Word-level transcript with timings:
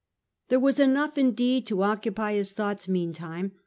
There 0.47 0.59
was 0.59 0.79
enough 0.79 1.15
indeed 1.19 1.67
to 1.67 1.83
occupy 1.83 2.33
his 2.33 2.53
thoughts 2.53 2.87
meantime. 2.87 3.51